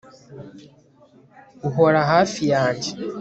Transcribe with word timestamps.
uhora 1.67 1.99
hafi 2.11 2.41
yanjye 2.53 2.89